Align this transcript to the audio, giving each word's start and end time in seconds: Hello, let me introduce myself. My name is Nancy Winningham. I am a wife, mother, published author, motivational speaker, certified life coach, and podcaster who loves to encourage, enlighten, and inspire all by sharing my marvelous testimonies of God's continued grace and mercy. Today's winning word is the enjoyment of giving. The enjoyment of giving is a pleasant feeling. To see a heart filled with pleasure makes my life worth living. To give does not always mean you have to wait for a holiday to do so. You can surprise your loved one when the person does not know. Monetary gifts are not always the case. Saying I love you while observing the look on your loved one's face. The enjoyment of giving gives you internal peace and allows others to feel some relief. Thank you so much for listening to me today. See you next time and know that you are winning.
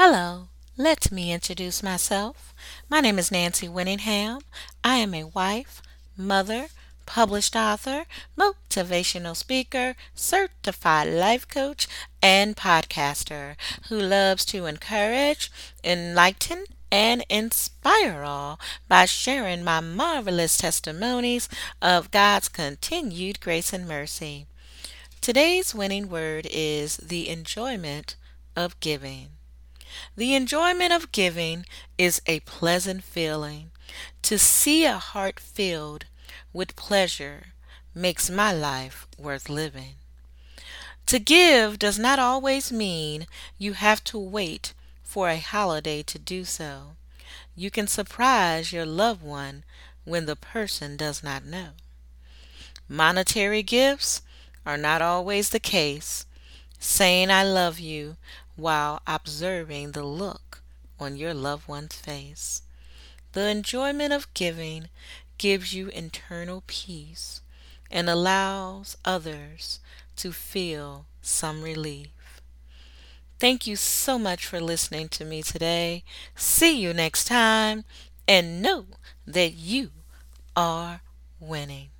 Hello, 0.00 0.46
let 0.76 1.10
me 1.10 1.32
introduce 1.32 1.82
myself. 1.82 2.54
My 2.88 3.00
name 3.00 3.18
is 3.18 3.32
Nancy 3.32 3.66
Winningham. 3.66 4.42
I 4.84 4.94
am 4.98 5.12
a 5.12 5.24
wife, 5.24 5.82
mother, 6.16 6.68
published 7.04 7.56
author, 7.56 8.04
motivational 8.38 9.34
speaker, 9.34 9.96
certified 10.14 11.08
life 11.08 11.48
coach, 11.48 11.88
and 12.22 12.54
podcaster 12.54 13.56
who 13.88 13.98
loves 13.98 14.44
to 14.44 14.66
encourage, 14.66 15.50
enlighten, 15.82 16.66
and 16.92 17.24
inspire 17.28 18.22
all 18.22 18.60
by 18.86 19.04
sharing 19.04 19.64
my 19.64 19.80
marvelous 19.80 20.56
testimonies 20.56 21.48
of 21.82 22.12
God's 22.12 22.48
continued 22.48 23.40
grace 23.40 23.72
and 23.72 23.88
mercy. 23.88 24.46
Today's 25.20 25.74
winning 25.74 26.08
word 26.08 26.46
is 26.52 26.98
the 26.98 27.28
enjoyment 27.28 28.14
of 28.54 28.78
giving. 28.78 29.37
The 30.16 30.34
enjoyment 30.34 30.92
of 30.92 31.12
giving 31.12 31.66
is 31.96 32.22
a 32.26 32.40
pleasant 32.40 33.04
feeling. 33.04 33.70
To 34.22 34.38
see 34.38 34.84
a 34.84 34.98
heart 34.98 35.40
filled 35.40 36.04
with 36.52 36.76
pleasure 36.76 37.52
makes 37.94 38.30
my 38.30 38.52
life 38.52 39.06
worth 39.18 39.48
living. 39.48 39.94
To 41.06 41.18
give 41.18 41.78
does 41.78 41.98
not 41.98 42.18
always 42.18 42.70
mean 42.70 43.26
you 43.56 43.72
have 43.72 44.04
to 44.04 44.18
wait 44.18 44.74
for 45.02 45.30
a 45.30 45.38
holiday 45.38 46.02
to 46.02 46.18
do 46.18 46.44
so. 46.44 46.96
You 47.56 47.70
can 47.70 47.86
surprise 47.86 48.72
your 48.72 48.84
loved 48.84 49.22
one 49.22 49.64
when 50.04 50.26
the 50.26 50.36
person 50.36 50.96
does 50.96 51.22
not 51.22 51.44
know. 51.44 51.70
Monetary 52.88 53.62
gifts 53.62 54.22
are 54.64 54.76
not 54.76 55.00
always 55.02 55.48
the 55.48 55.60
case. 55.60 56.26
Saying 56.78 57.30
I 57.30 57.42
love 57.42 57.80
you 57.80 58.16
while 58.58 59.00
observing 59.06 59.92
the 59.92 60.02
look 60.02 60.62
on 60.98 61.16
your 61.16 61.32
loved 61.32 61.68
one's 61.68 61.94
face. 61.94 62.62
The 63.32 63.48
enjoyment 63.48 64.12
of 64.12 64.32
giving 64.34 64.88
gives 65.38 65.72
you 65.72 65.88
internal 65.88 66.64
peace 66.66 67.40
and 67.88 68.10
allows 68.10 68.96
others 69.04 69.78
to 70.16 70.32
feel 70.32 71.06
some 71.22 71.62
relief. 71.62 72.42
Thank 73.38 73.68
you 73.68 73.76
so 73.76 74.18
much 74.18 74.44
for 74.44 74.60
listening 74.60 75.08
to 75.10 75.24
me 75.24 75.42
today. 75.42 76.02
See 76.34 76.80
you 76.80 76.92
next 76.92 77.26
time 77.26 77.84
and 78.26 78.60
know 78.60 78.86
that 79.24 79.52
you 79.52 79.92
are 80.56 81.02
winning. 81.38 81.90